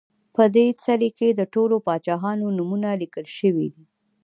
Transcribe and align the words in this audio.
په 0.35 0.43
دې 0.55 0.67
څلي 0.83 1.09
کې 1.17 1.27
د 1.33 1.41
ټولو 1.53 1.75
پاچاهانو 1.85 2.45
نومونه 2.57 2.89
لیکل 3.01 3.25
شوي 3.37 3.67
دي 3.73 3.83